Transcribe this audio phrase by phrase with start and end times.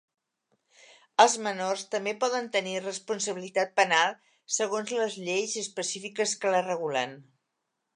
[1.25, 4.19] Els menors també poden tenir responsabilitat penal,
[4.59, 7.19] segons les lleis específiques que la regulen.